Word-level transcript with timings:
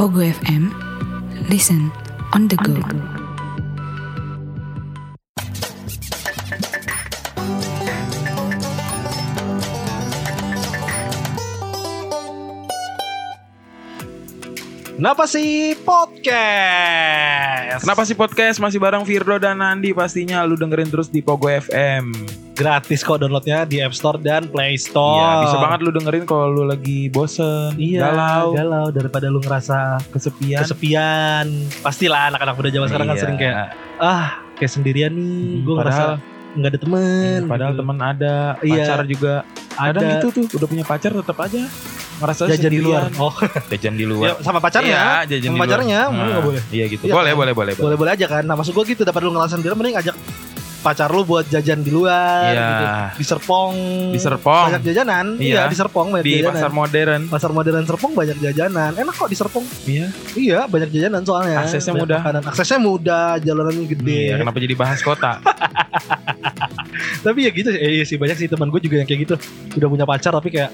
Pogo 0.00 0.24
FM. 0.24 0.72
Listen 1.52 1.92
on 2.32 2.48
the 2.48 2.56
go. 2.64 2.72
Kenapa 14.96 15.28
sih 15.28 15.76
podcast? 15.84 17.09
Kenapa 17.78 18.02
sih 18.02 18.12
podcast 18.12 18.58
masih 18.58 18.76
bareng 18.76 19.04
Firdo 19.04 19.36
dan 19.36 19.54
Nandi 19.56 19.92
pastinya 19.92 20.42
lu 20.42 20.54
dengerin 20.54 20.88
terus 20.88 21.06
di 21.06 21.20
Pogo 21.20 21.46
FM. 21.46 22.10
Gratis 22.52 23.00
kok 23.00 23.18
downloadnya 23.18 23.62
di 23.62 23.78
App 23.78 23.92
Store 23.92 24.18
dan 24.18 24.44
Play 24.44 24.74
Store. 24.74 25.16
Iya, 25.16 25.30
bisa 25.44 25.56
banget 25.60 25.78
lu 25.80 25.90
dengerin 25.90 26.24
kalau 26.24 26.50
lu 26.50 26.62
lagi 26.62 27.06
bosen, 27.08 27.72
Iya, 27.74 28.10
galau, 28.10 28.52
galau 28.52 28.86
daripada 28.88 29.26
lu 29.26 29.38
ngerasa 29.38 30.02
kesepian. 30.10 30.60
kesepian. 30.60 31.46
Pastilah 31.78 32.28
anak-anak 32.28 32.54
muda 32.54 32.68
zaman 32.68 32.86
sekarang 32.86 33.06
kan 33.06 33.14
Iya. 33.14 33.22
sering 33.22 33.38
kayak 33.38 33.56
ah 33.96 34.26
kayak 34.56 34.72
sendirian 34.72 35.12
nih, 35.12 35.22
Hmm, 35.22 35.62
gue 35.62 35.74
ngerasa 35.78 35.94
padahal 35.94 36.12
nggak 36.50 36.68
ada 36.68 36.80
temen. 36.80 37.40
padahal 37.46 37.72
gitu. 37.72 37.80
teman 37.80 37.98
ada, 37.98 38.34
Iya. 38.60 38.74
pacar 38.82 39.00
juga. 39.06 39.34
Kadang 39.70 40.02
ada 40.02 40.12
gitu 40.12 40.26
tuh, 40.34 40.46
udah 40.52 40.66
punya 40.66 40.84
pacar 40.84 41.10
tetap 41.14 41.38
aja 41.38 41.62
ngerasa 42.20 42.42
jajan 42.46 42.70
di 42.70 42.80
luar. 42.80 43.02
Oh, 43.16 43.32
Jajan 43.72 43.94
di 43.94 44.04
ya, 44.04 44.10
luar. 44.10 44.28
sama 44.40 44.58
pacarnya. 44.58 44.92
Iya, 44.92 45.08
jajan 45.26 45.40
sama 45.42 45.50
di 45.50 45.56
luar. 45.56 45.60
pacarnya, 45.66 46.00
Nah, 46.06 46.26
nggak 46.28 46.44
boleh? 46.44 46.62
Iya 46.68 46.84
gitu. 46.86 47.02
Iya 47.02 47.12
boleh, 47.12 47.30
kan? 47.30 47.38
boleh, 47.40 47.52
boleh, 47.52 47.72
boleh. 47.72 47.84
Boleh-boleh 47.88 48.12
aja 48.12 48.26
kan. 48.28 48.42
Nah, 48.44 48.54
maksud 48.54 48.72
gue 48.72 48.84
gitu 48.86 49.02
daripada 49.02 49.24
lu 49.24 49.32
ngerasa 49.32 49.56
sendirian 49.56 49.74
mending 49.74 49.96
ajak 49.96 50.16
pacar 50.80 51.08
lu 51.08 51.22
buat 51.22 51.44
jajan 51.44 51.84
di 51.84 51.92
luar 51.92 52.48
Iya. 52.48 52.64
gitu. 52.64 52.84
Di 53.14 53.24
Serpong. 53.26 53.74
Di 54.10 54.18
Serpong, 54.18 54.64
Banyak 54.72 54.82
jajanan. 54.82 55.26
Iya. 55.36 55.52
Iya, 55.58 55.62
di 55.66 55.76
Serpong 55.76 56.06
banyak 56.10 56.24
di 56.24 56.32
jajanan. 56.34 56.52
pasar 56.56 56.70
modern. 56.72 57.20
Pasar 57.28 57.50
modern 57.52 57.84
Serpong 57.84 58.12
banyak 58.14 58.36
jajanan. 58.38 58.90
Enak 58.94 59.12
kok 59.12 59.28
di 59.28 59.36
Serpong. 59.36 59.64
Iya. 59.84 60.06
Iya, 60.32 60.60
banyak 60.64 60.88
jajanan 60.88 61.20
soalnya. 61.20 61.60
Aksesnya 61.60 61.92
Banyak 61.92 62.00
mudah. 62.02 62.18
makanan. 62.18 62.42
Aksesnya 62.46 62.78
mudah, 62.78 63.28
jalanannya 63.38 63.84
gede. 63.86 64.20
Iya, 64.26 64.36
kenapa 64.38 64.56
jadi 64.58 64.74
bahas 64.74 65.00
kota? 65.00 65.32
Tapi 67.20 67.38
ya 67.44 67.50
gitu 67.50 67.68
sih. 67.68 67.76
Eh, 67.78 67.90
iya 67.92 68.04
sih 68.04 68.16
banyak 68.16 68.36
sih 68.36 68.48
teman 68.48 68.68
gue 68.68 68.80
juga 68.80 68.96
yang 68.96 69.08
kayak 69.08 69.20
gitu. 69.22 69.34
Udah 69.76 69.88
punya 69.90 70.04
pacar 70.04 70.32
tapi 70.32 70.48
kayak 70.50 70.72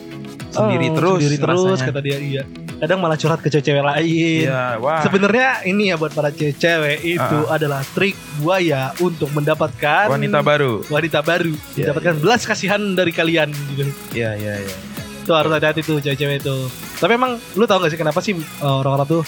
Sendiri 0.57 0.87
oh, 0.89 0.95
terus 0.97 1.19
sendiri 1.21 1.37
terus 1.37 1.61
rasanya. 1.77 1.87
kata 1.93 2.01
dia 2.01 2.19
iya. 2.19 2.43
Kadang 2.77 2.99
malah 3.01 3.17
curhat 3.17 3.41
ke 3.41 3.49
cewek 3.49 3.81
lain. 3.81 4.05
Iya, 4.45 4.77
wah. 4.85 5.01
Sebenarnya 5.01 5.65
ini 5.65 5.89
ya 5.89 5.97
buat 5.97 6.13
para 6.13 6.29
cewek 6.33 7.01
itu 7.05 7.39
adalah 7.49 7.81
trik 7.97 8.17
buaya 8.41 8.93
untuk 9.01 9.33
mendapatkan 9.33 10.13
Wanita 10.13 10.45
baru. 10.45 10.85
wanita 10.93 11.25
baru, 11.25 11.57
Iya, 11.73 11.89
mendapatkan 11.89 12.15
belas 12.21 12.45
kasihan 12.45 12.81
dari 12.93 13.17
kalian 13.17 13.49
gitu. 13.73 13.89
Iya, 14.13 14.37
iya, 14.37 14.55
iya. 14.61 14.77
Itu 15.25 15.33
harus 15.33 15.49
hati-hati 15.57 15.81
tuh 15.81 16.05
cewek-cewek 16.05 16.45
itu. 16.45 16.57
Tapi 17.01 17.13
emang 17.17 17.41
lu 17.57 17.65
tau 17.65 17.81
gak 17.81 17.97
sih 17.97 18.01
kenapa 18.01 18.21
sih 18.21 18.37
uh, 18.61 18.85
orang-orang 18.85 19.09
tuh 19.09 19.23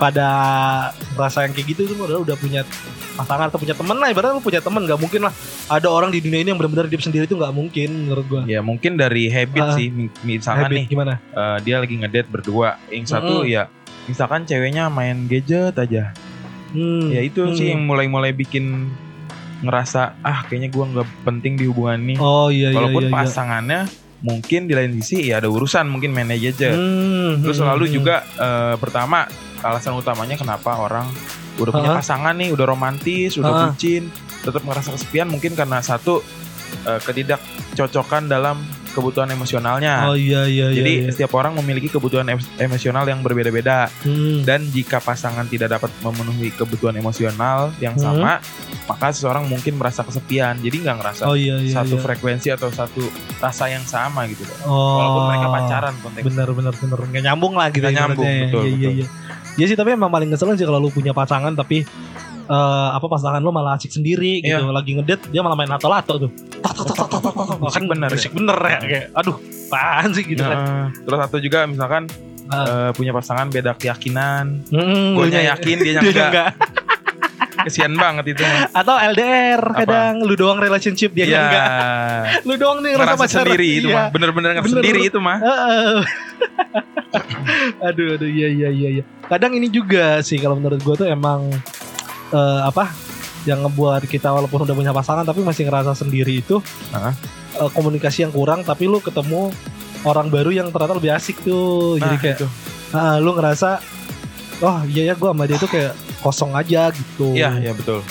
pada 0.00 0.28
rasa 1.20 1.44
yang 1.44 1.52
kayak 1.52 1.76
gitu 1.76 1.92
tuh 1.92 1.96
udah 2.00 2.18
udah 2.24 2.36
punya 2.40 2.64
pasangan 3.20 3.52
atau 3.52 3.60
punya 3.60 3.76
temen 3.76 3.96
lah 4.00 4.08
ibaratnya 4.08 4.40
lu 4.40 4.40
punya 4.40 4.64
temen 4.64 4.88
gak 4.88 4.96
mungkin 4.96 5.28
lah 5.28 5.32
ada 5.70 5.86
orang 5.86 6.10
di 6.10 6.18
dunia 6.18 6.42
ini 6.42 6.50
yang 6.50 6.58
benar-benar 6.58 6.90
hidup 6.90 6.98
sendiri 6.98 7.24
itu 7.24 7.32
nggak 7.32 7.54
mungkin 7.54 7.88
menurut 8.04 8.26
gua 8.26 8.42
Ya 8.42 8.58
mungkin 8.60 8.94
dari 8.94 9.30
habit 9.30 9.78
sih. 9.78 9.86
Mi- 9.88 10.10
Misalkan 10.26 10.66
Habit 10.66 10.76
nih 10.76 10.84
gimana 10.86 11.14
eh, 11.30 11.56
dia 11.62 11.78
lagi 11.78 11.94
ngedate 11.94 12.26
berdua. 12.26 12.74
Yang 12.88 13.06
satu 13.08 13.40
Mm-mm. 13.40 13.48
ya 13.48 13.70
misalkan 14.04 14.42
ceweknya 14.42 14.88
main 14.88 15.24
gadget 15.24 15.78
aja. 15.78 16.10
hmm. 16.70 17.08
Ya 17.08 17.20
itu 17.20 17.46
sih 17.54 17.70
Hmm. 17.70 17.72
yang 17.72 17.82
mulai-mulai 17.86 18.32
bikin 18.32 18.90
ngerasa 19.60 20.16
ah 20.18 20.42
kayaknya 20.44 20.68
gua 20.68 20.84
nggak 20.88 21.08
penting 21.22 21.54
di 21.54 21.64
hubungan 21.64 22.00
ini. 22.00 22.14
oh 22.16 22.48
iya 22.48 22.68
iya 22.68 22.76
Walaupun 22.76 23.02
iya, 23.02 23.08
iya. 23.08 23.16
pasangannya 23.16 23.80
mungkin 24.20 24.60
di 24.64 24.74
lain 24.74 24.92
sisi 24.96 25.28
ya 25.28 25.38
ada 25.38 25.48
urusan 25.48 25.86
mungkin 25.86 26.10
main 26.10 26.28
gadget. 26.30 26.72
Hmm, 26.72 27.40
Terus 27.40 27.56
hmm, 27.56 27.62
selalu 27.62 27.84
hmm. 27.86 27.94
juga 27.94 28.16
eh, 28.36 28.74
pertama 28.76 29.28
alasan 29.60 29.94
utamanya 29.94 30.34
kenapa 30.34 30.76
orang 30.76 31.06
udah 31.60 31.70
punya 31.70 31.90
pasangan 31.94 32.32
nih, 32.34 32.50
udah 32.50 32.66
romantis, 32.66 33.36
udah 33.36 33.50
Ah. 33.50 33.60
bucin, 33.68 34.08
tetap 34.40 34.62
merasa 34.62 34.90
kesepian 34.90 35.28
mungkin 35.28 35.52
karena 35.52 35.78
satu 35.80 36.24
eh, 36.80 37.00
ketidakcocokan 37.02 38.26
dalam 38.26 38.62
kebutuhan 38.90 39.26
emosionalnya. 39.28 40.02
oh 40.04 40.14
iya 40.14 40.46
iya 40.46 40.66
Jadi 40.68 40.92
iya, 40.92 41.02
iya. 41.04 41.10
setiap 41.10 41.30
orang 41.32 41.54
memiliki 41.54 41.86
kebutuhan 41.88 42.26
em- 42.28 42.42
emosional 42.56 43.02
yang 43.04 43.20
berbeda-beda 43.20 43.86
Hmm. 44.00 44.42
dan 44.42 44.66
jika 44.66 44.98
pasangan 44.98 45.46
tidak 45.46 45.70
dapat 45.72 45.90
memenuhi 46.00 46.50
kebutuhan 46.50 46.94
emosional 46.94 47.70
yang 47.76 47.94
Hmm. 47.94 48.02
sama, 48.04 48.32
maka 48.86 49.06
seseorang 49.08 49.46
mungkin 49.46 49.76
merasa 49.76 50.02
kesepian. 50.02 50.58
Jadi 50.58 50.76
nggak 50.80 50.96
ngerasa 50.96 51.22
oh 51.24 51.34
iya 51.34 51.54
iya 51.56 51.70
satu 51.72 51.94
iya. 51.96 52.02
frekuensi 52.02 52.48
atau 52.50 52.66
satu 52.68 53.02
rasa 53.36 53.64
yang 53.68 53.82
sama 53.84 54.26
gitu 54.26 54.42
oh. 54.64 54.74
Walaupun 54.96 55.22
mereka 55.28 55.46
pacaran 55.52 55.94
konteksnya. 55.96 56.26
bener 56.28 56.48
bener 56.52 56.74
bener 56.76 56.98
nggak 57.04 57.24
nyambung 57.24 57.54
lah 57.54 57.68
gitu 57.68 57.82
Nggak 57.84 57.94
nyambung, 57.96 58.26
ibaratnya. 58.26 58.46
betul, 58.48 58.62
iya, 58.62 58.70
iya, 58.70 58.74
betul. 58.74 58.94
iya. 58.96 59.06
Iya 59.06 59.08
sih 59.66 59.76
tapi 59.76 59.96
emang 59.96 60.12
paling 60.12 60.30
ngeselin 60.30 60.56
sih 60.56 60.64
kalau 60.64 60.78
lu 60.78 60.88
punya 60.88 61.10
pasangan 61.10 61.52
tapi 61.52 61.82
eh, 62.46 62.88
apa 62.94 63.06
pasangan 63.06 63.40
lu 63.42 63.50
malah 63.50 63.76
asik 63.76 63.90
sendiri 63.92 64.40
gitu. 64.44 64.56
Iya. 64.56 64.70
lagi 64.70 64.96
ngedate 64.96 65.28
dia 65.30 65.40
malah 65.40 65.56
main 65.58 65.70
lato-lato 65.70 66.28
tuh. 66.28 66.30
Kan 67.70 67.84
bener 67.88 68.08
ya. 68.08 68.14
berisik 68.14 68.32
bener 68.32 68.58
ya 68.58 68.78
kayak 68.80 69.06
aduh 69.16 69.36
apaan 69.70 70.10
sih? 70.10 70.24
gitu 70.26 70.42
kan. 70.42 70.56
Nah, 70.58 70.86
terus 70.90 71.18
satu 71.22 71.36
juga 71.38 71.58
misalkan 71.70 72.10
eh, 72.50 72.90
punya 72.98 73.14
pasangan 73.14 73.46
beda 73.46 73.78
keyakinan, 73.78 74.66
Hmm, 74.66 75.14
gue 75.14 75.26
yakin 75.30 75.76
dia 75.78 75.92
dia 76.02 76.26
enggak. 76.26 76.48
Kesian 77.62 77.92
banget 77.94 78.24
itu. 78.30 78.42
mah. 78.42 78.68
atau 78.72 78.94
LDR 78.96 79.60
Apa? 79.60 79.78
kadang 79.78 80.14
lu 80.20 80.34
doang 80.34 80.56
relationship 80.56 81.10
dia 81.10 81.24
Iya. 81.24 81.40
enggak 81.40 81.66
lu 82.44 82.54
doang 82.54 82.78
nih 82.78 82.90
ngerasa 82.92 83.06
Ngerasa 83.10 83.22
pacaran 83.22 83.44
sendiri 83.46 83.68
itu 83.74 83.88
Iya. 83.88 83.96
mah. 83.96 84.06
Bener-bener 84.10 84.48
ngerasa 84.52 84.66
Bener. 84.66 84.76
sendiri 84.78 85.00
itu 85.04 85.18
mah. 85.18 85.38
Aduh 87.82 88.14
aduh 88.14 88.28
iya 88.28 88.48
iya 88.48 88.68
iya 88.70 88.88
iya 88.92 89.04
kadang 89.26 89.52
ini 89.52 89.66
juga 89.68 90.20
sih 90.20 90.36
kalau 90.36 90.54
menurut 90.54 90.78
gue 90.78 90.94
tuh 90.96 91.08
emang 91.08 91.50
eh, 92.30 92.60
apa 92.62 92.90
yang 93.42 93.64
ngebuat 93.64 94.04
kita 94.04 94.28
walaupun 94.28 94.62
udah 94.62 94.74
punya 94.74 94.92
pasangan 94.92 95.24
tapi 95.24 95.40
masih 95.40 95.64
ngerasa 95.64 95.96
sendiri 95.96 96.38
itu 96.38 96.60
eh, 96.92 97.12
komunikasi 97.70 98.22
yang 98.22 98.32
kurang 98.32 98.62
tapi 98.62 98.86
lu 98.86 98.98
ketemu 98.98 99.50
orang 100.02 100.28
baru 100.28 100.50
yang 100.50 100.68
ternyata 100.68 100.94
lebih 100.94 101.12
asik 101.12 101.40
tuh 101.40 101.98
jadi 101.98 102.08
Nah, 102.08 102.20
kayak 102.20 102.36
itu. 102.38 102.46
ah, 102.92 103.16
lu 103.18 103.30
ngerasa 103.32 103.70
oh 104.60 104.78
iya 104.86 105.10
ya 105.10 105.14
gue 105.14 105.28
sama 105.28 105.44
dia 105.44 105.56
tuh 105.56 105.68
kayak 105.68 105.92
kosong 106.20 106.52
aja 106.52 106.88
gitu 106.90 107.32
Iya, 107.32 107.56
iya 107.58 107.72
betul. 107.72 108.04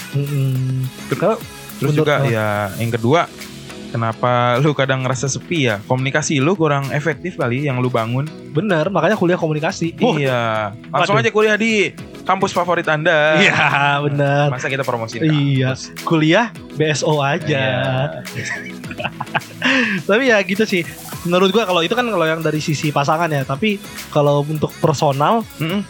Kalau- 1.12 1.40
Terus 1.80 1.96
Menurut- 1.96 1.98
juga 1.98 2.16
oh. 2.20 2.28
ya 2.28 2.48
yang 2.76 2.92
kedua 2.92 3.22
kenapa 3.90 4.32
lu 4.60 4.70
kadang 4.72 5.02
ngerasa 5.02 5.26
sepi 5.26 5.66
ya? 5.66 5.80
Komunikasi 5.82 6.38
lu 6.38 6.54
kurang 6.54 6.92
efektif 6.92 7.34
kali 7.36 7.64
yang 7.64 7.80
lu 7.80 7.88
bangun. 7.88 8.28
bener 8.50 8.90
makanya 8.90 9.14
kuliah 9.14 9.34
komunikasi 9.34 9.94
Oh, 10.00 10.14
Iya. 10.14 10.74
Langsung 10.90 11.16
Waduh. 11.16 11.24
aja 11.24 11.32
kuliah 11.32 11.56
di 11.56 11.94
kampus 12.22 12.50
favorit 12.50 12.86
Anda. 12.86 13.40
iya 13.40 13.56
bener 14.00 14.50
Masa 14.50 14.68
kita 14.68 14.82
promosiin 14.82 15.24
Iya. 15.24 15.72
kampus? 15.72 15.82
kuliah 16.04 16.46
BSO 16.76 17.16
aja 17.18 17.48
Iya. 17.48 18.26
tapi 20.04 20.24
ya 20.28 20.38
gitu 20.42 20.64
sih 20.64 20.82
menurut 21.22 21.52
gua 21.52 21.64
kalau 21.64 21.80
itu 21.80 21.94
kan 21.94 22.04
kalau 22.04 22.26
yang 22.26 22.40
dari 22.40 22.60
sisi 22.60 22.90
pasangan 22.90 23.30
ya 23.30 23.44
tapi 23.44 23.78
kalau 24.10 24.42
untuk 24.42 24.72
personal 24.78 25.46
Mm-mm. 25.58 25.84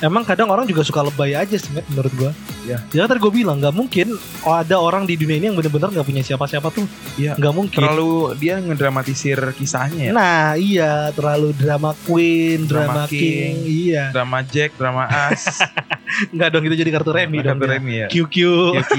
Emang 0.00 0.22
kadang 0.22 0.46
orang 0.46 0.64
juga 0.64 0.80
suka 0.80 1.02
lebay 1.02 1.32
aja 1.32 1.54
sih 1.54 1.68
menurut 1.88 2.12
gua 2.14 2.32
Ya. 2.64 2.80
ya 2.90 3.04
tadi 3.04 3.20
gue 3.20 3.28
bilang 3.30 3.60
nggak 3.60 3.76
mungkin 3.76 4.16
oh, 4.40 4.56
ada 4.56 4.80
orang 4.80 5.04
di 5.04 5.14
dunia 5.14 5.36
ini 5.36 5.52
yang 5.52 5.54
bener-bener 5.54 5.92
nggak 5.92 6.00
punya 6.02 6.22
siapa-siapa 6.22 6.72
tuh 6.72 6.88
Iya. 7.14 7.36
nggak 7.36 7.52
mungkin 7.52 7.76
Terlalu 7.76 8.12
dia 8.34 8.56
ngedramatisir 8.56 9.36
kisahnya 9.52 10.08
ya. 10.08 10.12
nah 10.12 10.44
iya 10.56 11.12
terlalu 11.12 11.52
drama 11.52 11.92
queen 12.02 12.64
drama, 12.64 13.04
Drama 13.04 13.12
king. 13.12 13.20
king. 13.20 13.54
iya 13.84 14.08
Drama 14.10 14.40
Jack, 14.42 14.72
drama 14.74 15.04
As, 15.04 15.60
nggak 16.34 16.48
dong 16.50 16.64
itu 16.64 16.74
jadi 16.74 16.90
kartu 16.90 17.12
remi 17.12 17.38
dong 17.38 17.60
kartu 17.60 17.64
ya. 17.64 17.70
remi 17.70 17.94
ya. 18.00 18.08
QQ 18.08 18.36
QQ, 18.80 18.94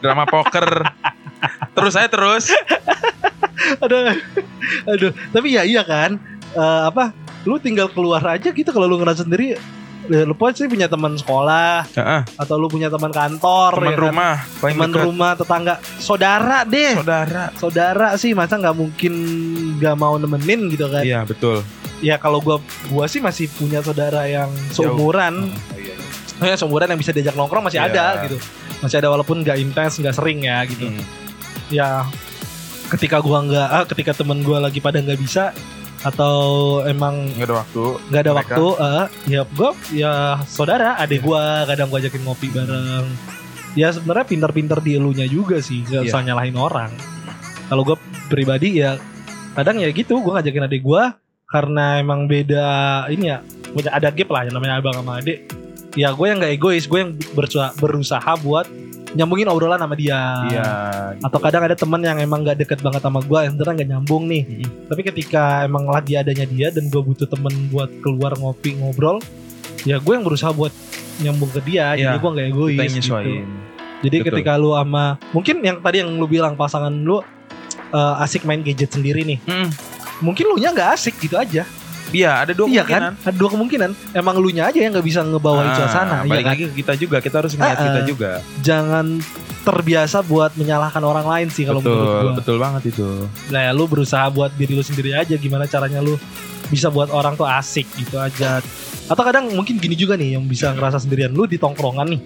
drama 0.00 0.26
poker. 0.26 0.66
terus 1.70 1.92
saya 1.92 2.10
terus. 2.10 2.50
aduh 3.82 4.10
aduh 4.86 5.12
tapi 5.30 5.54
ya 5.54 5.62
iya 5.62 5.82
kan 5.82 6.18
Eh, 6.50 6.82
apa 6.86 7.10
lu 7.42 7.58
tinggal 7.58 7.86
keluar 7.88 8.22
aja 8.24 8.46
gitu 8.48 8.70
kalau 8.70 8.86
lu 8.86 8.94
ngerasa 8.96 9.22
sendiri 9.22 9.54
Ya, 9.54 9.58
lu 10.04 10.34
pasti 10.34 10.64
punya 10.64 10.84
teman 10.84 11.14
sekolah 11.14 11.88
Heeh, 11.90 12.20
atau 12.36 12.54
lu 12.54 12.66
punya 12.66 12.86
teman 12.86 13.08
kantor 13.08 13.72
teman 13.74 13.86
ya 13.86 13.90
kan? 13.90 14.04
rumah 14.04 14.34
teman 14.60 14.90
rumah 14.92 15.32
tetangga 15.32 15.74
saudara 15.96 16.60
deh 16.62 16.92
Saudara. 16.94 17.44
saudara 17.54 18.08
sih 18.14 18.32
masa 18.32 18.56
nggak 18.56 18.74
mungkin 18.74 19.14
nggak 19.76 19.94
mau 19.94 20.14
nemenin 20.14 20.68
gitu 20.68 20.86
kan 20.86 21.00
Iya, 21.00 21.24
betul. 21.24 21.64
ya 21.98 22.16
kalau 22.16 22.38
gua 22.38 22.60
gua 22.86 23.04
sih 23.04 23.18
masih 23.18 23.48
punya 23.50 23.80
saudara 23.80 24.24
yang 24.24 24.52
seumuran 24.70 25.48
Oh, 25.48 25.78
iya, 25.78 25.96
iya. 26.42 26.52
ya 26.52 26.56
seumuran 26.56 26.84
yang 26.86 27.00
bisa 27.00 27.10
diajak 27.10 27.32
nongkrong 27.32 27.64
masih 27.64 27.80
Iya. 27.80 27.88
ada 27.88 28.04
gitu 28.24 28.36
masih 28.78 28.96
ada 28.98 29.08
walaupun 29.08 29.40
nggak 29.40 29.56
intens 29.56 29.96
nggak 29.96 30.12
sering 30.12 30.42
ya 30.42 30.60
gitu 30.64 30.84
Hmm. 30.84 31.00
ya 31.70 32.04
ketika 32.86 33.18
gua 33.18 33.40
nggak 33.40 33.68
ah, 33.70 33.84
ketika 33.86 34.12
temen 34.14 34.44
gua 34.44 34.60
lagi 34.60 34.78
pada 34.78 35.00
nggak 35.00 35.16
bisa 35.16 35.56
atau 36.04 36.36
emang 36.84 37.32
Nggak 37.32 37.48
ada 37.48 37.56
waktu. 37.58 37.84
nggak 38.06 38.20
ada 38.20 38.30
Mereka. 38.30 38.44
waktu 38.52 38.66
eh, 38.78 39.04
ya 39.26 39.40
gua 39.48 39.70
ya 39.90 40.12
saudara 40.44 40.94
adik 40.96 41.20
gua 41.20 41.64
kadang 41.64 41.88
gua 41.88 41.98
ajakin 41.98 42.22
ngopi 42.22 42.48
bareng 42.48 43.06
ya 43.72 43.88
sebenarnya 43.88 44.26
pinter-pinter 44.26 44.78
di 44.78 44.94
elunya 44.94 45.24
juga 45.24 45.58
sih 45.58 45.80
nggak 45.82 46.04
Iya. 46.04 46.10
usah 46.12 46.20
nyalahin 46.22 46.54
orang 46.54 46.92
kalau 47.66 47.82
gua 47.82 47.96
pribadi 48.28 48.78
ya 48.78 49.00
kadang 49.54 49.80
ya 49.80 49.88
gitu 49.88 50.20
gua 50.20 50.38
ngajakin 50.38 50.66
adik 50.66 50.82
gua 50.82 51.16
karena 51.44 51.98
emang 51.98 52.26
beda 52.26 52.66
ini 53.08 53.30
ya 53.30 53.40
punya 53.70 53.90
ada 53.90 54.08
gap 54.08 54.28
lah 54.28 54.44
yang 54.44 54.54
namanya 54.54 54.78
abang 54.78 54.94
sama 54.94 55.18
adik 55.18 55.48
ya 55.94 56.10
gue 56.10 56.26
yang 56.26 56.38
nggak 56.38 56.52
egois 56.52 56.84
gue 56.84 56.98
yang 56.98 57.12
berusaha, 57.32 57.70
berusaha 57.78 58.32
buat 58.38 58.66
nyambungin 59.14 59.46
obrolan 59.46 59.78
sama 59.78 59.94
dia 59.94 60.18
Iya. 60.44 60.68
atau 61.18 61.38
kadang 61.38 61.62
ada 61.62 61.74
teman 61.74 61.98
yang 61.98 62.18
emang 62.18 62.42
nggak 62.42 62.58
deket 62.58 62.78
banget 62.78 63.00
sama 63.00 63.18
gue 63.18 63.38
yang 63.40 63.54
ternyata 63.54 63.74
nggak 63.74 63.90
nyambung 63.90 64.24
nih 64.26 64.42
Mm-mm. 64.44 64.70
tapi 64.86 65.00
ketika 65.02 65.42
emang 65.62 65.86
lagi 65.86 66.14
adanya 66.14 66.44
dia 66.44 66.68
dan 66.68 66.86
gue 66.86 66.98
butuh 66.98 67.24
temen 67.24 67.54
buat 67.68 67.90
keluar 68.00 68.34
ngopi 68.34 68.74
ngobrol 68.76 69.22
ya 69.82 69.96
gue 69.96 70.12
yang 70.12 70.22
berusaha 70.22 70.50
buat 70.50 70.74
nyambung 71.16 71.48
ke 71.48 71.60
dia 71.62 71.94
jadi 71.94 72.10
Iya, 72.10 72.18
gue 72.18 72.30
nggak 72.30 72.46
egois 72.48 72.74
kita 72.74 72.98
gitu. 72.98 73.14
jadi 74.02 74.16
Betul. 74.18 74.26
ketika 74.28 74.52
lu 74.54 74.70
sama 74.72 75.04
mungkin 75.30 75.56
yang 75.60 75.78
tadi 75.78 75.96
yang 76.00 76.10
lu 76.10 76.26
bilang 76.26 76.54
pasangan 76.54 76.90
lu 76.90 77.22
eh, 77.90 78.14
asik 78.20 78.42
main 78.42 78.60
gadget 78.60 78.90
sendiri 78.90 79.22
nih 79.22 79.38
Mm-mm. 79.42 79.70
mungkin 80.20 80.44
lu 80.46 80.58
nya 80.58 80.70
nggak 80.70 80.90
asik 80.92 81.14
gitu 81.18 81.34
aja 81.34 81.62
Iya, 82.14 82.32
ada 82.40 82.52
dua 82.52 82.66
iya 82.66 82.80
kemungkinan. 82.80 83.02
kan 83.12 83.26
ada 83.26 83.36
dua 83.36 83.50
kemungkinan 83.50 83.90
emang 84.12 84.34
lu 84.38 84.48
nya 84.48 84.70
aja 84.70 84.78
yang 84.78 84.92
nggak 84.92 85.02
bisa 85.02 85.20
ngebawain 85.20 85.66
Ah, 85.66 85.76
suasana 85.76 86.16
iya 86.22 86.30
balik 86.30 86.44
kan? 86.44 86.52
lagi 86.54 86.64
ke 86.64 86.74
kita 86.78 86.92
juga, 86.94 87.16
kita 87.18 87.36
harus 87.36 87.52
ngeliat 87.52 87.74
Ah, 87.74 87.82
kita 87.82 87.98
ah. 87.98 88.06
juga. 88.06 88.30
jangan 88.60 89.06
terbiasa 89.60 90.20
buat 90.22 90.54
menyalahkan 90.54 91.00
orang 91.00 91.24
lain 91.24 91.48
sih 91.48 91.64
kalau 91.64 91.80
menurut 91.80 92.04
betul, 92.04 92.20
gua 92.20 92.32
betul 92.36 92.56
banget 92.58 92.82
itu. 92.86 93.08
Nah, 93.48 93.60
ya 93.62 93.70
lu 93.72 93.84
berusaha 93.84 94.28
buat 94.28 94.52
diri 94.52 94.72
lu 94.72 94.84
sendiri 94.84 95.10
aja 95.12 95.34
gimana 95.34 95.64
caranya 95.64 95.98
lu 95.98 96.14
bisa 96.66 96.86
buat 96.86 97.08
orang 97.08 97.34
tuh 97.34 97.44
asik 97.44 97.88
gitu 97.96 98.16
aja. 98.16 98.60
Atau 99.04 99.20
kadang 99.20 99.50
mungkin 99.50 99.76
gini 99.76 99.92
juga 99.92 100.14
nih 100.14 100.36
yang 100.36 100.44
bisa 100.44 100.70
ngerasa 100.70 100.96
sendirian 100.98 101.28
lu 101.28 101.44
di 101.44 101.56
tongkrongan 101.56 102.06
nih. 102.06 102.20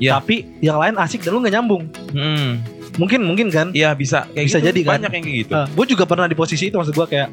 Iya. 0.00 0.16
Tapi 0.16 0.58
yang 0.58 0.76
lain 0.76 0.96
asik 0.96 1.20
dan 1.20 1.30
lu 1.30 1.40
nggak 1.40 1.54
nyambung. 1.54 1.84
Mm. 2.10 2.50
Mungkin 2.96 3.20
mungkin 3.22 3.46
kan. 3.48 3.68
Iya 3.70 3.92
bisa, 3.92 4.24
kayak 4.26 4.46
Bisa 4.46 4.58
gitu. 4.58 4.66
jadi 4.66 4.80
kan? 4.82 4.90
Banyak 4.98 5.12
yang 5.14 5.22
kayak 5.22 5.38
gitu. 5.38 5.52
gue 5.70 5.86
juga 5.86 6.04
pernah 6.04 6.24
di 6.24 6.34
posisi 6.34 6.64
itu 6.66 6.74
maksud 6.74 6.92
gue 6.92 7.06
kayak 7.06 7.28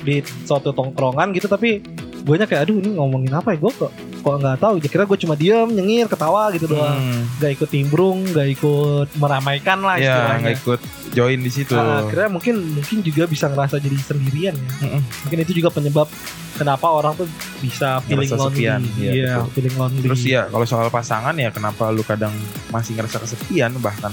di 0.00 0.16
suatu 0.44 0.70
tongkrongan 0.70 1.30
gitu 1.32 1.46
tapi 1.46 1.82
gue 2.18 2.34
kayak 2.36 2.68
aduh 2.68 2.76
ini 2.76 2.92
ngomongin 2.94 3.32
apa 3.32 3.54
ya 3.54 3.58
gue 3.58 3.72
kok 3.72 3.92
kok 4.18 4.34
nggak 4.36 4.58
tahu 4.58 4.72
kira 4.82 5.06
gue 5.06 5.18
cuma 5.18 5.32
diem 5.32 5.70
nyengir 5.70 6.06
ketawa 6.06 6.50
gitu 6.50 6.66
doang 6.68 6.98
Hmm. 6.98 7.24
nggak 7.38 7.52
ikut 7.54 7.68
timbrung 7.70 8.18
nggak 8.26 8.48
ikut 8.52 9.08
meramaikan 9.16 9.78
lah 9.80 9.96
Iya, 9.96 10.04
istilahnya 10.04 10.38
nggak 10.42 10.56
ikut 10.60 10.80
join 11.08 11.38
di 11.40 11.48
situ. 11.48 11.72
Nah, 11.72 12.04
akhirnya 12.04 12.28
mungkin 12.28 12.54
mungkin 12.74 12.98
juga 13.00 13.24
bisa 13.24 13.48
ngerasa 13.48 13.80
jadi 13.80 13.96
sendirian 13.96 14.52
ya. 14.52 14.70
Mm-mm. 14.84 15.00
Mungkin 15.24 15.38
itu 15.40 15.52
juga 15.56 15.72
penyebab 15.72 16.04
kenapa 16.52 16.84
orang 16.84 17.16
tuh 17.16 17.24
bisa 17.64 18.02
feeling 18.04 18.28
Ngerasa 18.28 18.44
lonely. 18.44 18.52
sepian, 18.60 18.80
Iya, 19.00 19.12
betul. 19.40 19.48
feeling 19.56 19.76
lonely. 19.78 20.02
Terus 20.04 20.22
ya 20.22 20.42
kalau 20.46 20.66
soal 20.66 20.88
pasangan 20.90 21.32
ya 21.32 21.48
kenapa 21.48 21.88
lu 21.88 22.02
kadang 22.02 22.34
masih 22.68 22.92
ngerasa 22.92 23.24
kesepian 23.24 23.72
bahkan 23.80 24.12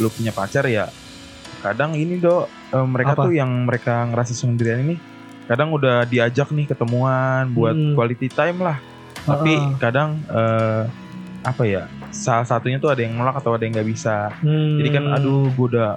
lu 0.00 0.08
punya 0.10 0.34
pacar 0.34 0.66
ya 0.66 0.90
kadang 1.58 1.92
ini 1.92 2.16
dok 2.16 2.44
eh, 2.70 2.86
mereka 2.86 3.12
Apa? 3.12 3.24
tuh 3.24 3.32
yang 3.32 3.50
mereka 3.64 4.04
ngerasa 4.06 4.32
sendirian 4.32 4.80
ini 4.80 4.96
kadang 5.44 5.70
udah 5.70 6.02
diajak 6.04 6.50
nih 6.50 6.66
ketemuan 6.66 7.48
buat 7.50 7.72
Hmm. 7.72 7.94
quality 7.94 8.28
time 8.28 8.58
lah 8.60 8.78
tapi 9.22 9.52
Heeh. 9.52 9.76
kadang 9.76 10.20
eh, 10.26 10.82
apa 11.42 11.62
ya 11.62 11.82
salah 12.10 12.42
satunya 12.42 12.76
tuh 12.76 12.88
ada 12.88 13.00
yang 13.00 13.14
nolak 13.14 13.36
atau 13.36 13.54
ada 13.54 13.62
yang 13.62 13.72
nggak 13.72 13.86
bisa 13.86 14.34
Hmm, 14.36 14.76
jadi 14.76 14.88
kan 14.92 15.04
aduh 15.12 15.46
gue 15.48 15.66
udah 15.70 15.90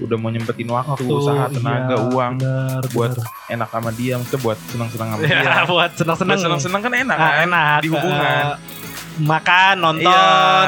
udah 0.00 0.16
mau 0.16 0.32
nyempetin 0.32 0.64
waktu, 0.66 1.04
usaha 1.04 1.44
tenaga 1.50 1.92
iya, 1.92 2.08
uang 2.08 2.32
benar, 2.38 2.80
buat 2.88 3.12
benar. 3.12 3.26
enak 3.50 3.68
sama 3.68 3.90
dia 3.92 4.16
maksudnya 4.16 4.40
buat 4.40 4.58
senang-senang 4.66 5.08
sama 5.10 5.20
ya, 5.20 5.28
dia 5.44 5.62
buat 5.66 5.90
senang-senang. 5.92 6.30
buat 6.30 6.40
senang-senang 6.40 6.80
kan 6.80 6.92
enak 6.96 7.16
Ah, 7.16 7.20
kan 7.20 7.36
enak 7.44 7.78
di 7.78 7.88
hubungan. 7.90 8.44
Eh, 8.48 8.56
makan, 9.18 9.74
nonton, 9.76 10.66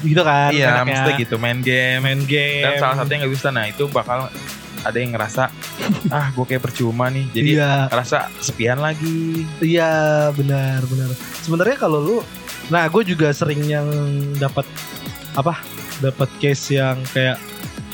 gitu 0.00 0.22
kan. 0.22 0.50
iya 0.50 0.72
enaknya. 0.72 0.84
maksudnya 0.86 1.14
gitu 1.18 1.34
main 1.36 1.58
game 1.60 2.00
Main 2.00 2.22
game. 2.22 2.64
dan 2.64 2.72
salah 2.76 2.96
satu 2.96 3.08
yang 3.08 3.20
nggak 3.22 3.34
bisa 3.34 3.48
nah 3.48 3.64
itu 3.64 3.84
bakal 3.86 4.32
ada 4.80 4.96
yang 4.96 5.10
ngerasa 5.12 5.50
ah 6.08 6.30
gue 6.30 6.44
kayak 6.46 6.62
percuma 6.62 7.06
nih 7.06 7.26
jadi 7.30 7.48
Iya, 7.52 7.72
ngerasa 7.90 8.18
kesepian 8.34 8.78
lagi 8.78 9.42
iya 9.60 9.90
benar, 10.30 10.80
benar. 10.84 11.10
Sebenarnya 11.36 11.76
kalau 11.76 11.98
lu 11.98 12.16
nah 12.66 12.86
gue 12.86 13.02
juga 13.04 13.30
sering 13.30 13.62
yang 13.62 13.86
dapat 14.34 14.66
apa? 15.34 15.58
Dapat 15.98 16.28
case 16.38 16.74
yang 16.74 17.02
kayak 17.10 17.38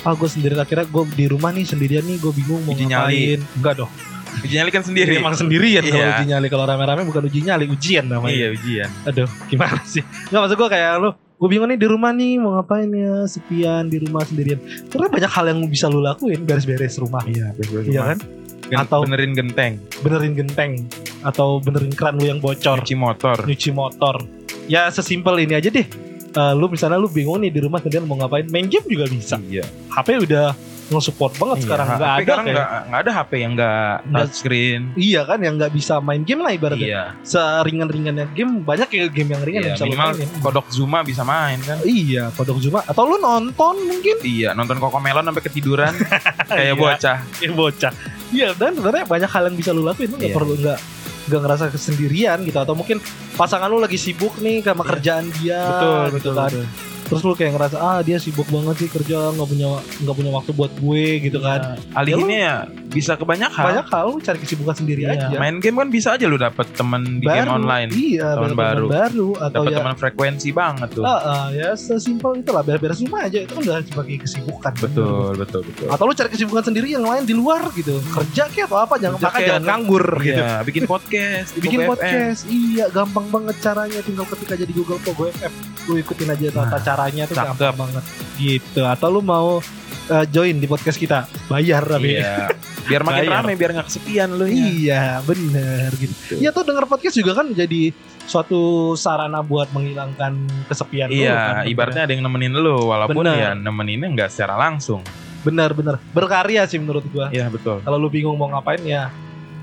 ah 0.02 0.12
gue 0.12 0.26
sendiri 0.26 0.52
akhirnya 0.52 0.84
gue 0.84 1.04
di 1.14 1.26
rumah 1.26 1.48
nih 1.48 1.64
sendirian 1.64 2.02
nih 2.02 2.18
gue 2.18 2.32
bingung 2.34 2.60
mau 2.62 2.72
Uji 2.72 2.84
ngapain 2.86 3.38
nyali. 3.38 3.56
enggak 3.56 3.74
dong 3.78 3.92
uji 4.40 4.54
nyali 4.54 4.70
kan 4.70 4.82
sendiri. 4.82 5.12
Emang 5.14 5.34
sendirian 5.34 5.82
kalau 5.82 6.00
Iya. 6.00 6.14
uji 6.14 6.26
nyali. 6.26 6.46
Kalau 6.48 6.64
rame-rame 6.64 7.02
bukan 7.04 7.22
uji 7.24 7.38
nyali 7.42 7.64
ujian 7.66 8.04
namanya. 8.06 8.32
Iya 8.32 8.48
ujian. 8.50 8.90
Aduh 9.04 9.28
gimana 9.46 9.80
sih? 9.84 10.00
Nggak 10.28 10.40
maksud 10.42 10.56
gue 10.56 10.68
kayak 10.68 10.92
lu 10.98 11.10
gue 11.12 11.48
bingung 11.48 11.66
nih 11.66 11.76
di 11.76 11.86
rumah 11.86 12.10
nih 12.10 12.32
mau 12.36 12.56
ngapain 12.56 12.86
ya? 12.86 13.26
Sepian 13.26 13.86
di 13.86 13.98
rumah 13.98 14.22
sendirian. 14.22 14.58
Karena 14.86 15.06
banyak 15.08 15.30
hal 15.30 15.44
yang 15.48 15.58
bisa 15.66 15.86
lu 15.86 15.98
lakuin 15.98 16.40
beres-beres 16.42 16.96
rumah. 16.96 17.20
Iya 17.24 17.50
betul 17.52 17.82
iya 17.84 18.02
kan? 18.08 18.18
Gen- 18.62 18.78
Atau- 18.78 19.02
benerin 19.04 19.32
genteng. 19.32 19.72
benerin 20.00 20.32
genteng. 20.34 20.72
Atau 21.20 21.58
benerin 21.58 21.90
keran 21.90 22.16
lu 22.16 22.24
yang 22.24 22.38
bocor. 22.38 22.78
Cuci 22.78 22.94
motor. 22.94 23.36
Nyuci 23.42 23.70
motor. 23.70 24.16
Ya 24.64 24.88
sesimpel 24.88 25.40
ini 25.40 25.54
aja 25.54 25.68
deh. 25.68 25.84
Eh, 26.32 26.52
lu 26.54 26.64
misalnya 26.64 26.96
lu 26.96 27.06
bingung 27.06 27.36
nih 27.38 27.52
di 27.52 27.60
rumah 27.60 27.76
sendirian 27.76 28.06
mau 28.06 28.16
ngapain 28.16 28.48
main 28.48 28.64
game 28.64 28.86
juga 28.86 29.04
bisa. 29.04 29.36
Iya. 29.42 29.66
HP 29.90 30.24
udah 30.24 30.56
nge-support 30.84 31.32
banget 31.34 31.56
Iya, 31.56 31.64
sekarang 31.64 31.86
nggak 31.88 32.00
ada 32.02 32.20
sekarang 32.20 32.44
kayak- 32.44 32.82
nggak 32.84 33.00
ada 33.00 33.10
HP 33.12 33.30
yang 33.36 33.52
nggak 33.54 33.92
touchscreen 34.04 34.80
iya 34.94 35.20
kan 35.22 35.38
yang 35.38 35.54
nggak 35.54 35.72
bisa 35.72 35.94
main 35.98 36.22
game 36.22 36.40
lah 36.40 36.50
ibaratnya 36.50 36.84
iya 36.84 37.02
seringan-ringannya 37.22 38.26
game 38.30 38.52
banyak 38.60 38.88
ya 38.90 39.04
game 39.06 39.30
yang 39.30 39.42
ringan 39.42 39.60
iya 39.60 39.68
yang 39.68 39.76
bisa 39.76 39.84
lu 39.84 39.92
minimal 39.92 40.10
mainin. 40.12 40.28
kodok 40.40 40.66
Zuma 40.68 40.98
bisa 41.00 41.22
main 41.22 41.58
kan 41.60 41.78
Iya, 41.82 42.24
kodok 42.32 42.58
Zuma 42.58 42.80
atau 42.82 43.02
lu 43.04 43.16
nonton 43.16 43.74
mungkin 43.80 44.16
iya 44.22 44.50
nonton 44.52 44.76
Cocomelon 44.76 45.24
sampai 45.24 45.42
ketiduran 45.42 45.92
kayak 46.48 46.66
Iya. 46.68 46.74
bocah 46.74 47.16
yang 47.38 47.54
bocah. 47.54 47.92
Iya, 48.28 48.48
dan 48.52 48.72
sebenarnya 48.72 49.04
banyak 49.04 49.28
hal 49.28 49.42
yang 49.44 49.56
bisa 49.56 49.70
lu 49.70 49.82
lakuin, 49.82 50.08
lu 50.08 50.16
nggak 50.16 50.28
Iya. 50.28 50.36
perlu 50.36 50.54
nggak 50.56 50.78
nggak 51.22 51.40
ngerasa 51.40 51.64
kesendirian 51.68 52.42
gitu 52.42 52.58
atau 52.58 52.72
mungkin 52.72 52.98
pasangan 53.32 53.68
lu 53.68 53.78
lagi 53.78 53.94
sibuk 53.94 54.34
nih 54.38 54.58
sama 54.60 54.82
Iya. 54.82 54.90
kerjaan 54.90 55.26
dia 55.32 55.60
betul 55.62 56.02
gitu 56.02 56.14
betul, 56.18 56.34
kan. 56.34 56.50
betul. 56.50 56.64
Terus 57.02 57.22
lu 57.22 57.32
kayak 57.32 57.52
ngerasa 57.52 57.76
ah 57.76 57.98
dia 58.00 58.16
sibuk 58.16 58.46
banget 58.46 58.74
sih 58.78 58.88
kerja 58.88 59.30
nggak 59.30 59.48
punya 59.48 59.68
nggak 60.00 60.14
punya 60.14 60.30
waktu 60.32 60.50
buat 60.52 60.72
gue 60.74 61.04
gitu 61.20 61.38
kan. 61.38 61.76
alihinnya 61.92 62.38
ya 62.38 62.56
bisa 62.88 63.16
ke 63.16 63.24
banyak 63.24 63.48
hal. 63.48 63.66
Banyak 63.68 63.86
hal 63.88 64.04
lu 64.06 64.18
cari 64.18 64.38
kesibukan 64.38 64.74
sendiri 64.74 65.04
Iya, 65.04 65.28
aja. 65.28 65.36
main 65.36 65.56
game 65.58 65.76
kan 65.76 65.88
bisa 65.88 66.08
aja 66.12 66.24
lu 66.24 66.36
dapet 66.36 66.68
temen 66.72 67.18
di 67.18 67.26
game 67.26 67.48
online. 67.48 67.88
Iya, 67.88 68.36
Teman 68.36 68.52
bener-bener 68.52 68.76
baru. 68.76 68.86
baru 68.88 69.28
atau 69.38 69.60
dapet 69.60 69.72
ya 69.72 69.78
teman 69.80 69.94
frekuensi 69.96 70.48
banget 70.50 70.88
tuh. 70.92 71.04
Ah, 71.04 71.20
ah, 71.20 71.46
ya 71.48 71.72
sesimpel 71.72 72.38
itulah 72.38 72.60
beres-beres 72.60 73.00
rumah 73.00 73.24
aja 73.24 73.38
itu 73.40 73.50
kan 73.50 73.62
udah 73.62 73.76
sebagai 73.82 74.16
kesibukan. 74.22 74.72
betul 74.78 75.32
betul 75.34 75.60
betul. 75.64 75.86
Atau 75.88 76.04
lu 76.04 76.12
cari 76.12 76.28
kesibukan 76.28 76.64
sendiri 76.64 76.88
yang 76.90 77.04
lain 77.04 77.24
di 77.24 77.32
luar 77.32 77.64
gitu 77.72 77.96
kerja 78.12 78.44
kayak 78.48 78.66
atau 78.68 78.78
apa 78.78 78.94
jangan 78.96 79.18
Kerja 79.18 79.40
jangan 79.42 79.62
nganggur 79.64 80.06
gitu. 80.20 80.38
Iya, 80.38 80.52
bikin 80.68 80.82
podcast 80.84 81.48
bikin 81.56 81.80
podcast 81.84 82.40
iya 82.46 82.86
gampang 82.88 83.26
banget 83.28 83.56
caranya 83.58 84.00
tinggal 84.00 84.26
ketik 84.28 84.52
aja 84.52 84.64
di 84.64 84.74
Google 84.74 85.00
Pogo 85.00 85.28
FM 85.28 85.52
lu 85.82 85.98
ikutin 85.98 86.28
aja 86.28 86.46
tata 86.52 86.70
Nah, 86.72 86.80
caranya 87.04 87.24
tuh 87.24 87.34
cakep. 87.34 87.46
gampang 87.52 87.72
banget 87.76 88.04
gitu 88.36 88.82
atau 88.82 89.08
lu 89.08 89.20
mau 89.20 89.58
uh, 90.04 90.24
join 90.28 90.54
di 90.54 90.64
podcast 90.64 90.96
kita 90.96 91.18
bayar 91.46 91.82
tapi 91.82 92.16
Iya. 92.16 92.48
Biar 92.82 93.06
makin 93.06 93.22
Bayar. 93.24 93.46
rame, 93.46 93.54
biar 93.54 93.70
nggak 93.72 93.86
kesepian 93.86 94.28
lu 94.32 94.42
ya. 94.42 94.58
iya 94.66 95.02
bener 95.22 95.86
gitu 95.94 96.34
iya 96.34 96.50
tuh 96.50 96.62
denger 96.62 96.84
podcast 96.84 97.14
juga 97.14 97.32
kan 97.32 97.50
jadi 97.50 97.94
suatu 98.22 98.58
sarana 98.92 99.38
buat 99.40 99.70
menghilangkan 99.70 100.34
kesepian 100.66 101.06
lu 101.06 101.14
Iya, 101.16 101.62
kan, 101.62 101.64
ibaratnya 101.64 102.02
ada 102.06 102.12
yang 102.12 102.22
nemenin 102.22 102.50
lu 102.52 102.86
walaupun 102.86 103.22
Bener. 103.22 103.38
ya 103.38 103.50
nemeninnya 103.52 104.08
nggak 104.12 104.28
secara 104.28 104.54
langsung. 104.56 104.98
bener 105.42 105.74
berkarya 106.10 106.66
sih 106.66 106.78
menurut 106.78 107.02
gua 107.08 107.26
Iya, 107.28 107.46
betul. 107.48 107.78
kalau 107.80 107.98
lu 107.98 108.06
bingung 108.06 108.34
mau 108.34 108.46
ngapain 108.48 108.82
ya 108.82 109.10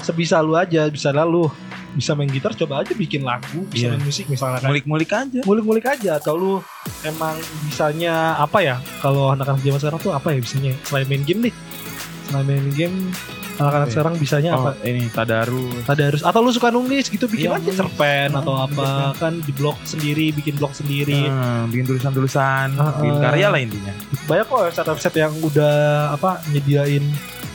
sebisa 0.02 0.40
lu 0.40 0.54
aja 0.54 0.88
bisa 0.88 1.12
lu 1.20 1.48
bisa 1.92 2.14
main 2.14 2.28
gitar 2.28 2.54
coba 2.54 2.82
aja 2.82 2.94
bikin 2.94 3.22
lagu 3.22 3.66
bisa 3.68 3.86
Iya. 3.86 3.90
main 3.92 4.04
musik 4.04 4.26
misalnya 4.26 4.60
kan 4.60 4.70
Mulik-mulik 4.70 5.10
aja. 5.10 5.40
ngulik-ngulik 5.42 5.86
aja 5.88 6.12
atau 6.16 6.34
lu 6.34 6.54
emang 7.04 7.34
bisanya 7.66 8.14
apa 8.36 8.60
ya 8.60 8.76
kalau 9.00 9.30
anak-anak 9.30 9.60
zaman 9.60 9.80
sekarang 9.80 10.00
tuh 10.00 10.12
apa 10.12 10.28
ya 10.30 10.40
bisanya 10.40 10.72
selain 10.84 11.08
main 11.08 11.24
game 11.24 11.42
deh 11.44 11.56
selain 12.26 12.46
main 12.46 12.68
game 12.72 13.10
anak-anak 13.58 13.88
Oke. 13.88 13.94
sekarang 13.94 14.14
bisanya 14.16 14.52
Oh, 14.54 14.62
apa 14.64 14.72
ini 14.86 15.10
tadarus. 15.10 15.84
ada 15.84 16.04
harus 16.06 16.22
atau 16.22 16.40
lu 16.40 16.48
suka 16.50 16.70
nulis 16.70 17.06
gitu 17.06 17.26
bikin 17.26 17.50
Iya, 17.50 17.60
aja 17.60 17.72
cerpen 17.76 18.30
atau 18.32 18.54
apa 18.56 18.88
kan 19.18 19.36
di 19.38 19.52
blog 19.52 19.76
sendiri 19.84 20.32
bikin 20.32 20.56
blog 20.56 20.72
sendiri 20.72 21.28
Hmm, 21.28 21.68
bikin 21.68 21.84
tulisan-tulisan, 21.86 22.72
Ah, 22.74 22.96
bikin 22.96 23.18
ah. 23.18 23.22
karya 23.26 23.48
lah 23.50 23.60
intinya. 23.60 23.92
banyak 24.24 24.46
kok 24.46 24.60
website-website 24.64 25.18
yang 25.18 25.34
udah 25.42 25.76
apa 26.14 26.40
nyediain 26.48 27.04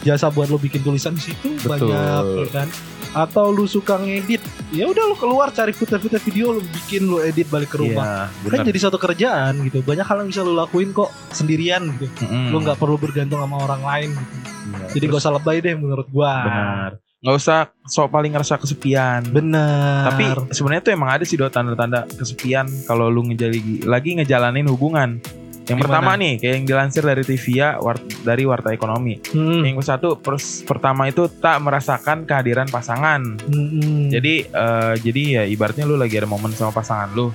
jasa 0.04 0.28
buat 0.28 0.52
lo 0.52 0.61
bikin 0.61 0.84
tulisan 0.84 1.16
di 1.16 1.32
situ 1.32 1.56
Betul. 1.64 1.88
banyak 1.90 2.25
ya 2.44 2.49
kan 2.52 2.68
atau 3.14 3.54
lu 3.54 3.64
suka 3.64 3.94
ngedit 3.96 4.42
ya 4.75 4.90
udah 4.90 5.06
lu 5.06 5.14
keluar 5.14 5.49
cari 5.49 5.70
footage-footage 5.70 6.26
video 6.26 6.50
lu 6.50 6.61
bikin 6.61 7.06
lu 7.06 7.23
edit 7.23 7.46
balik 7.46 7.70
ke 7.70 7.78
rumah 7.78 8.26
Iya, 8.42 8.50
kan 8.50 8.58
jadi 8.66 8.78
satu 8.82 8.99
kerjaan 8.99 9.62
gitu 9.64 9.80
banyak 9.80 10.02
hal 10.02 10.26
yang 10.26 10.28
bisa 10.34 10.42
lu 10.42 10.52
lakuin 10.52 10.90
kok 10.90 11.08
sendirian 11.30 11.94
gitu 11.96 12.11
Mm-mm. 12.26 12.50
lu 12.50 12.58
nggak 12.61 12.76
perlu 12.76 12.99
bergantung 12.99 13.38
sama 13.38 13.56
orang 13.62 13.82
lain 13.82 14.08
gitu. 14.12 14.34
Iya, 14.34 14.87
jadi 14.99 15.04
terus 15.06 15.14
gak 15.14 15.23
usah 15.23 15.32
lebay 15.38 15.56
deh 15.62 15.75
menurut 15.78 16.06
gua 16.11 16.32
benar. 16.42 16.92
Nggak 17.25 17.37
usah 17.40 17.58
sok 17.88 18.12
paling 18.12 18.37
ngerasa 18.37 18.61
kesepian. 18.61 19.25
bener 19.32 20.04
Tapi 20.12 20.25
sebenarnya 20.52 20.82
tuh 20.84 20.92
emang 20.92 21.08
ada 21.08 21.25
sih 21.25 21.40
do 21.40 21.49
tanda-tanda 21.49 22.04
kesepian 22.04 22.68
kalau 22.84 23.08
lu 23.08 23.25
ngejali 23.25 23.88
lagi 23.88 24.20
ngejalanin 24.20 24.68
hubungan. 24.68 25.25
Yang 25.64 25.78
Gimana? 25.80 25.85
pertama 25.88 26.11
nih, 26.21 26.33
kayak 26.37 26.54
yang 26.61 26.66
dilansir 26.68 27.02
dari 27.09 27.23
Tvia 27.25 27.68
war- 27.80 28.04
dari 28.21 28.44
Warta 28.44 28.71
Ekonomi. 28.76 29.16
Hmm. 29.33 29.64
Yang 29.64 29.88
satu 29.88 30.21
pers- 30.21 30.61
pertama 30.61 31.09
itu 31.09 31.25
tak 31.40 31.56
merasakan 31.64 32.28
kehadiran 32.28 32.68
pasangan. 32.68 33.40
Hmm. 33.49 34.12
Jadi 34.12 34.44
eh, 34.44 34.94
jadi 35.00 35.23
ya 35.40 35.42
ibaratnya 35.49 35.88
lu 35.88 35.97
lagi 35.97 36.21
ada 36.21 36.28
momen 36.28 36.52
sama 36.52 36.68
pasangan 36.68 37.09
lu. 37.16 37.33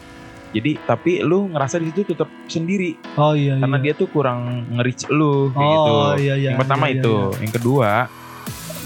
Jadi 0.50 0.82
tapi 0.82 1.22
lu 1.22 1.50
ngerasa 1.54 1.78
di 1.78 1.94
situ 1.94 2.10
tetap 2.10 2.26
sendiri 2.50 2.98
oh 3.22 3.38
iya, 3.38 3.54
iya. 3.54 3.62
karena 3.62 3.78
dia 3.78 3.94
tuh 3.94 4.10
kurang 4.10 4.66
nge-reach 4.74 5.06
lu 5.14 5.54
kayak 5.54 5.62
oh 5.62 5.78
gitu. 5.78 5.94
iya 6.26 6.34
iya. 6.42 6.50
yang 6.50 6.58
pertama 6.58 6.90
iya, 6.90 6.98
iya, 6.98 7.02
itu, 7.06 7.16
iya. 7.22 7.38
yang 7.38 7.54
kedua 7.54 7.90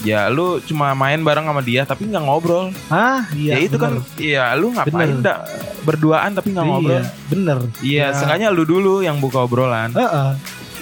ya 0.04 0.28
lu 0.28 0.60
cuma 0.62 0.92
main 0.92 1.18
bareng 1.18 1.44
sama 1.44 1.60
dia 1.60 1.82
tapi 1.84 2.06
nggak 2.06 2.22
ngobrol. 2.22 2.70
Ah 2.88 3.24
iya. 3.32 3.56
ya 3.56 3.64
itu 3.64 3.76
kan 3.76 3.98
bener. 3.98 4.20
ya 4.20 4.46
lu 4.54 4.70
ngapain 4.70 5.10
Bener. 5.16 5.38
berduaan 5.82 6.32
tapi 6.32 6.52
nggak 6.52 6.66
ngobrol. 6.66 6.92
Iya, 6.94 7.04
bener. 7.28 7.58
Iya, 7.80 8.06
Ya. 8.06 8.08
sengaja 8.14 8.48
lu 8.50 8.64
dulu 8.64 9.00
yang 9.00 9.18
buka 9.18 9.42
obrolan. 9.42 9.92
Heeh. 9.92 10.32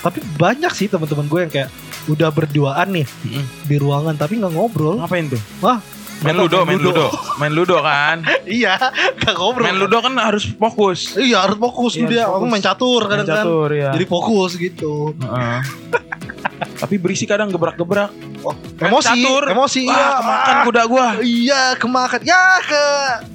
Tapi 0.01 0.19
banyak 0.35 0.73
sih 0.73 0.89
teman-teman 0.89 1.25
gue 1.25 1.39
yang 1.39 1.51
kayak 1.51 1.69
udah 2.09 2.27
berduaan 2.27 2.89
nih 2.91 3.05
Mm-mm. 3.05 3.45
di 3.63 3.75
ruangan 3.77 4.17
tapi 4.17 4.35
nggak 4.35 4.51
ngobrol. 4.51 4.97
Ngapain 4.97 5.29
tuh? 5.29 5.41
Wah, 5.61 5.77
Main 6.21 6.37
ludo, 6.37 6.61
main 6.63 6.77
ludo. 6.77 7.09
Main 7.41 7.49
ludo 7.51 7.81
kan. 7.81 8.21
iya, 8.45 8.77
nggak 9.17 9.33
ngobrol. 9.33 9.65
Main 9.65 9.77
ludo 9.77 9.97
kan 9.99 10.13
harus 10.15 10.49
fokus. 10.51 11.13
Iya 11.13 11.41
harus 11.41 11.57
fokus 11.57 11.93
Iya, 11.93 12.05
dia. 12.05 12.17
harus 12.19 12.29
Aku 12.31 12.37
fokus. 12.39 12.51
main 12.51 12.61
catur 12.63 13.01
Main 13.01 13.09
kadang 13.11 13.25
kan. 13.27 13.37
catur 13.41 13.69
ya. 13.71 13.89
Jadi 13.89 14.05
fokus 14.05 14.51
gitu. 14.55 14.93
Heeh. 15.17 15.59
Tapi 16.61 16.95
berisi 16.97 17.25
kadang 17.25 17.49
gebrak-gebrak. 17.49 18.09
Main 18.11 18.89
Emosi, 18.89 19.21
catur. 19.21 19.43
emosi. 19.47 19.83
Wah, 19.85 19.93
iya, 19.93 20.09
kemakan 20.17 20.53
ah, 20.53 20.63
kuda 20.65 20.83
gua. 20.85 21.07
Iya, 21.19 21.63
kemakan. 21.77 22.19
Ya 22.21 22.43
ke 22.61 22.83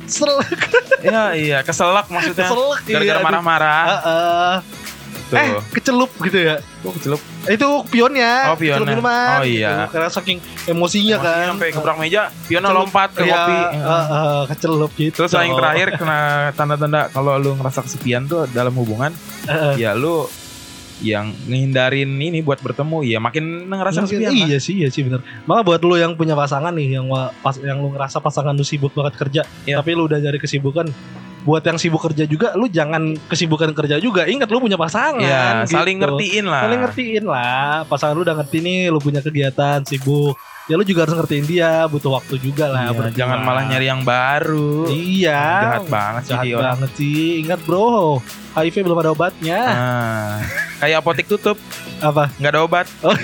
sel 0.04 0.33
Iya, 1.06 1.23
iya, 1.35 1.59
keselak 1.62 2.06
maksudnya. 2.06 2.47
keselak. 2.47 2.80
Gara-gara 2.85 3.18
iya, 3.18 3.25
marah-marah. 3.25 3.85
aduh. 3.85 3.99
Heeh. 4.00 4.54
Tuh. 5.26 5.35
Eh, 5.35 5.49
kecelup 5.73 6.11
gitu 6.23 6.38
ya. 6.38 6.62
Kok 6.80 6.92
kecelup? 6.97 7.18
Itu 7.50 7.66
pionnya. 7.90 8.47
Oh, 8.47 8.54
pionnya. 8.54 8.78
Kecelup 8.78 8.95
minuman, 8.95 9.38
Oh, 9.38 9.42
iya. 9.42 9.71
gitu. 9.83 9.83
Karena 9.90 10.09
saking 10.09 10.38
emosinya 10.38 10.71
Emosinya 10.71 11.16
kan. 11.18 11.47
Sampai 11.50 11.68
gebrak 11.75 11.97
meja, 11.99 12.23
Piona 12.47 12.62
Kecelup. 12.64 12.78
lompat 12.78 13.09
ke 13.11 13.23
Iya, 13.23 13.35
kopi. 13.37 13.56
heeh, 13.75 14.40
kecelup 14.47 14.90
gitu. 14.95 15.16
Terus 15.21 15.33
yang 15.35 15.54
terakhir 15.56 15.88
kena 15.99 16.21
tanda-tanda 16.54 17.11
kalau 17.11 17.35
lu 17.37 17.59
ngerasa 17.59 17.83
kesepian 17.83 18.23
tuh 18.25 18.47
dalam 18.49 18.71
hubungan, 18.73 19.11
Heeh. 19.45 19.83
ya 19.83 19.99
lu 19.99 20.30
yang 21.04 21.28
ngehindarin 21.44 22.08
ini 22.08 22.40
buat 22.40 22.56
bertemu 22.64 23.04
ya 23.04 23.18
makin 23.20 23.68
ngerasa 23.68 24.08
kesepian. 24.08 24.32
lah. 24.32 24.46
iya 24.48 24.58
sih, 24.60 24.74
iya 24.80 24.88
sih 24.88 25.04
bener. 25.04 25.20
Malah 25.44 25.60
buat 25.60 25.80
lu 25.84 25.96
yang 26.00 26.16
punya 26.16 26.32
pasangan 26.32 26.72
nih, 26.72 26.96
yang 26.96 27.06
pas 27.44 27.56
yang 27.60 27.84
lu 27.84 27.92
ngerasa 27.92 28.16
pasangan 28.24 28.56
lu 28.56 28.64
sibuk 28.64 28.96
banget 28.96 29.14
kerja, 29.20 29.42
Iya. 29.68 29.80
tapi 29.84 29.92
lu 29.92 30.08
udah 30.08 30.16
nyari 30.16 30.40
kesibukan. 30.40 30.88
Buat 31.46 31.62
yang 31.62 31.78
sibuk 31.78 32.02
kerja 32.02 32.26
juga, 32.26 32.58
lu 32.58 32.66
jangan 32.66 33.14
kesibukan 33.30 33.70
kerja 33.70 34.02
juga. 34.02 34.26
Ingat 34.26 34.50
lu 34.50 34.58
punya 34.58 34.74
pasangan. 34.74 35.22
Iya, 35.22 35.62
gitu. 35.62 35.78
saling 35.78 36.02
ngertiin 36.02 36.44
lah. 36.48 36.62
Saling 36.66 36.80
ngertiin 36.82 37.24
lah. 37.28 37.86
Pasangan 37.86 38.14
lu 38.18 38.26
udah 38.26 38.34
ngerti 38.42 38.58
nih, 38.58 38.80
lu 38.90 38.98
punya 38.98 39.22
kegiatan 39.22 39.84
sibuk. 39.86 40.34
Ya 40.66 40.75
lu 40.75 40.82
juga 40.82 41.06
harus 41.06 41.14
ngertiin 41.14 41.46
dia, 41.46 41.87
butuh 41.87 42.18
waktu 42.18 42.42
juga 42.42 42.66
lah. 42.66 42.90
Iya, 42.90 43.14
jangan 43.14 43.38
malah 43.46 43.70
nyari 43.70 43.87
yang 43.87 44.02
baru. 44.02 44.90
Iya. 44.90 45.46
Jahat 45.62 45.87
banget 45.87 46.23
sih 46.26 46.30
Jahat 46.35 46.58
banget 46.58 46.90
sih. 46.99 47.26
Ingat 47.46 47.61
bro, 47.62 48.18
HIV 48.58 48.82
belum 48.82 48.99
ada 48.99 49.14
obatnya. 49.14 49.61
Nah, 49.62 50.42
kayak 50.82 51.06
apotek 51.06 51.30
tutup, 51.30 51.54
Apa? 52.02 52.35
nggak 52.42 52.50
ada 52.50 52.61
obat. 52.66 52.87
Oh, 53.06 53.14